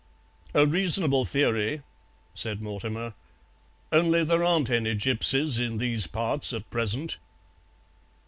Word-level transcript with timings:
"A 0.55 0.65
reasonable 0.65 1.25
theory," 1.25 1.83
said 2.33 2.59
Mortimer, 2.59 3.13
"only 3.91 4.23
there 4.23 4.43
aren't 4.43 4.71
any 4.71 4.95
gipsies 4.95 5.59
in 5.59 5.77
these 5.77 6.07
parts 6.07 6.53
at 6.53 6.67
present." 6.71 7.19